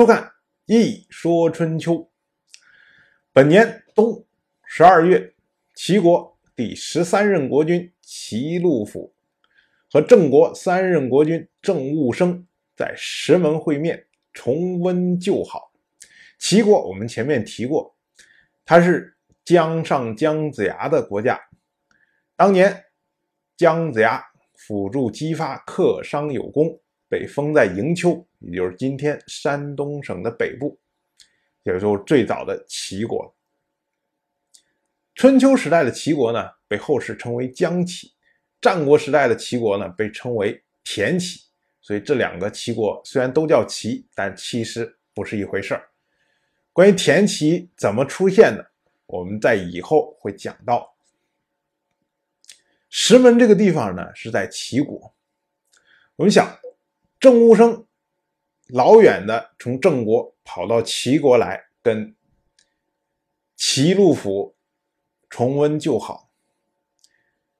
[0.00, 0.22] 收看
[0.64, 1.92] 《一说春秋》。
[3.34, 4.24] 本年冬
[4.64, 5.34] 十二月，
[5.74, 9.12] 齐国第十三任国君齐禄府
[9.92, 15.70] 和郑国三任国君郑务生在石门会面，重温旧好。
[16.38, 17.94] 齐国我们前面提过，
[18.64, 21.38] 它是姜上姜子牙的国家。
[22.36, 22.84] 当年
[23.54, 24.24] 姜子牙
[24.54, 26.80] 辅助姬发克商有功。
[27.06, 30.78] 被封在营丘，也就是今天山东省的北部，
[31.62, 33.34] 也就是最早的齐国。
[35.14, 38.08] 春秋时代的齐国呢，被后世称为姜齐；
[38.60, 41.42] 战国时代的齐国呢，被称为田齐。
[41.82, 45.88] 所以这两个齐国虽然都叫齐，但其实不是一回事儿。
[46.72, 48.70] 关于田齐怎么出现的，
[49.06, 50.94] 我们在以后会讲到。
[52.88, 55.14] 石门这个地方呢，是在齐国。
[56.16, 56.58] 我们想。
[57.18, 57.86] 郑务生
[58.72, 62.14] 老远的从郑国跑到齐国来，跟
[63.56, 64.56] 齐路府
[65.28, 66.30] 重温旧好。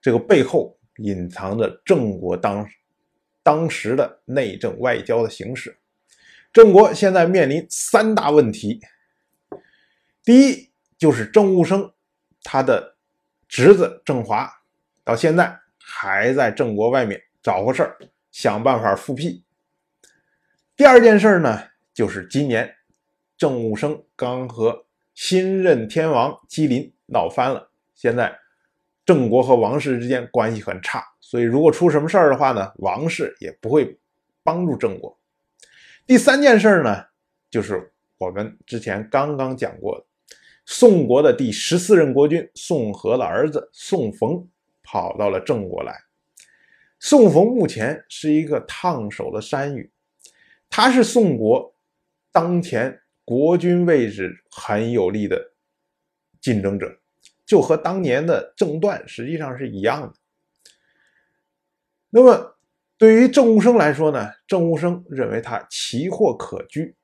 [0.00, 2.68] 这个背后隐藏着郑国当
[3.42, 5.78] 当时的内政外交的形势。
[6.52, 8.80] 郑国现在面临三大问题：
[10.24, 11.92] 第一，就是郑务生
[12.42, 12.96] 他的
[13.48, 14.50] 侄子郑华
[15.04, 17.98] 到现在还在郑国外面找个事儿。
[18.32, 19.44] 想办法复辟。
[20.74, 22.74] 第二件事呢，就是今年
[23.36, 28.34] 郑武生刚和新任天王姬林闹翻了，现在
[29.04, 33.98] 郑国和王室之间关系很差，所以如果出什么事儿的话呢，王室也不会
[34.42, 35.16] 帮助郑国。
[36.06, 37.04] 第三件事呢，
[37.50, 40.06] 就是我们之前刚刚讲过的，
[40.64, 44.48] 宋国的第十四任国君宋和的儿子宋冯
[44.82, 45.94] 跑到了郑国来。
[46.98, 49.92] 宋冯目前是一个烫手的山芋，
[50.74, 51.74] 他是宋国
[52.32, 55.52] 当前国君位置很有力的
[56.40, 56.98] 竞争者，
[57.44, 60.14] 就和当年的郑段实际上是一样的。
[62.08, 62.56] 那么
[62.96, 64.30] 对于郑务生来说呢？
[64.46, 66.96] 郑务生认为他奇货可居，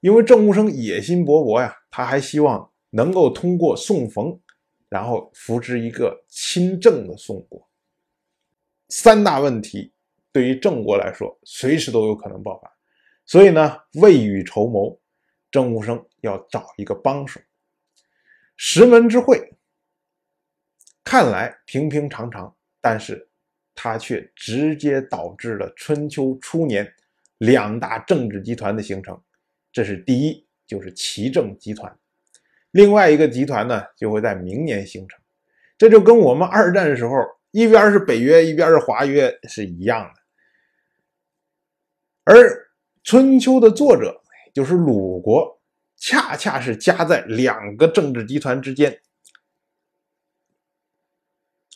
[0.00, 4.38] 因为郑务生野心勃勃呀，他还希望能够通过宋冯，
[4.90, 7.66] 然后扶植一个亲郑的宋国。
[8.90, 9.90] 三大问题
[10.30, 12.70] 对于郑国来说，随时都有可能爆发，
[13.30, 15.00] 所以呢，未雨绸缪，
[15.52, 17.40] 郑武生要找一个帮手。
[18.56, 19.54] 石门之会
[21.04, 23.28] 看来平平常常，但是
[23.72, 26.92] 它却直接导致了春秋初年
[27.38, 29.16] 两大政治集团的形成。
[29.70, 31.88] 这是第一，就是齐郑集团；
[32.72, 35.16] 另外一个集团呢，就会在明年形成。
[35.78, 37.14] 这就跟我们二战的时候。
[37.52, 40.20] 一边是北约，一边是华约，是一样的。
[42.24, 42.36] 而
[43.02, 44.22] 《春秋》的作者
[44.52, 45.60] 就是鲁国，
[45.96, 49.00] 恰恰是夹在两个政治集团之间，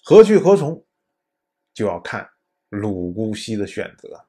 [0.02, 0.84] 何去何从，
[1.72, 2.30] 就要看
[2.68, 4.26] 鲁姑息的选择。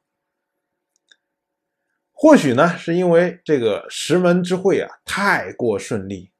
[2.11, 6.31] 或许呢，是因为这个石门之会啊太过顺利，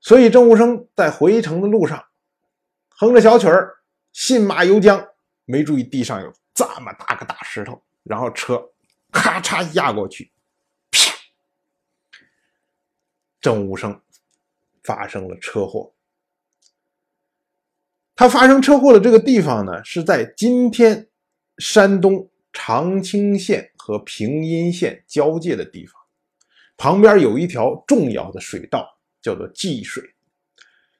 [0.00, 2.06] 所以郑武生在回城的路上
[2.88, 3.76] 哼着小曲儿。
[4.14, 5.10] 信马由缰，
[5.44, 8.72] 没注意地上有这么大个大石头，然后车
[9.10, 10.30] 咔嚓压过去，
[10.90, 11.12] 啪！
[13.40, 14.00] 郑武生
[14.82, 15.94] 发生了车祸。
[18.14, 21.08] 他发生车祸的这个地方呢，是在今天
[21.58, 25.94] 山东长清县和平阴县交界的地方，
[26.76, 30.02] 旁边有一条重要的水道，叫做济水。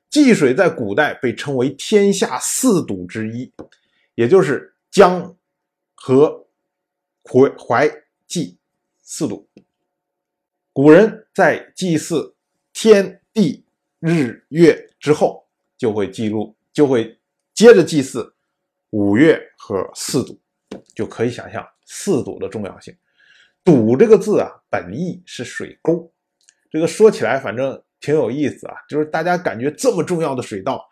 [0.09, 3.53] 济水在古代被称为天下四堵之一，
[4.15, 5.37] 也就是江、
[5.95, 6.48] 河、
[7.29, 7.91] 淮、淮、
[8.27, 8.59] 济
[9.03, 9.49] 四堵。
[10.73, 12.35] 古人在祭祀
[12.73, 13.65] 天地
[13.99, 15.47] 日月之后，
[15.77, 17.19] 就会记录，就会
[17.55, 18.35] 接着祭祀
[18.91, 20.41] 五岳和四堵，
[20.95, 22.97] 就可以想象四堵的重要性。
[23.63, 26.11] 堵这个字啊，本意是水沟，
[26.71, 27.81] 这个说起来反正。
[28.01, 30.89] 挺有意思啊，就是大家感觉这么重要的水道，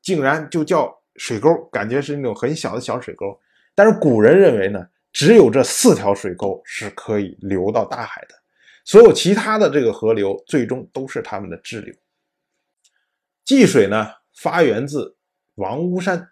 [0.00, 3.38] 竟然就叫水沟，感觉是那种很小的小水沟。
[3.74, 8.34] 但是古人认为呢，只有这四条水沟是可以流到大海的，
[8.84, 11.94] 所有其他的这个河流最终都是他们的支流。
[13.44, 15.16] 济水呢，发源自
[15.56, 16.28] 王屋山，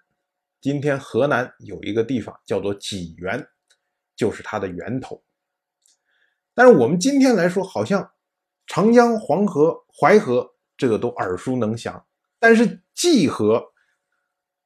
[0.61, 3.47] 今天河南有一个地方叫做济源，
[4.15, 5.23] 就是它的源头。
[6.55, 8.11] 但是我们今天来说，好像。
[8.71, 10.47] 长江、黄河、淮河，
[10.77, 12.05] 这个都耳熟能详，
[12.39, 13.73] 但是济河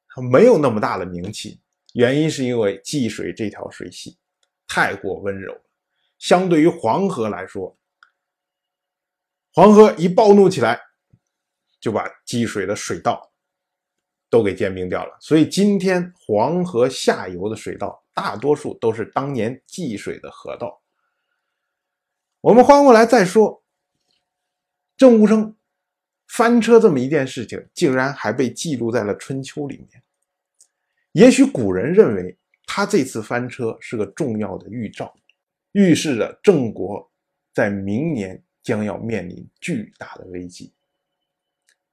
[0.09, 1.61] 它没有那么大的名气。
[1.93, 4.17] 原因是因为济水这条水系
[4.67, 5.61] 太过温柔，
[6.19, 7.77] 相对于黄河来说，
[9.53, 10.81] 黄河一暴怒起来，
[11.79, 13.31] 就把积水的水道
[14.29, 15.15] 都给兼并掉了。
[15.21, 20.81] 所以今天黄河下游的水道，大多数都是当年济水的河道。
[22.41, 23.63] 我们换过来再说，
[24.97, 25.55] 郑武生
[26.27, 30.03] 翻车这么一件事情，竟然还被记录在了春秋里面。
[31.13, 35.13] 也许古人认为他这次翻车是个重要的预兆，
[35.71, 37.11] 预示着郑国
[37.53, 40.73] 在明年将要面临巨大的危机。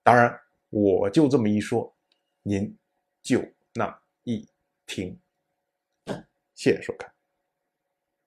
[0.03, 0.35] 当然，
[0.71, 1.95] 我就这么一说，
[2.43, 2.77] 您
[3.23, 3.45] 就
[3.75, 4.49] 那一
[4.87, 5.19] 听。
[6.55, 7.20] 谢谢收看。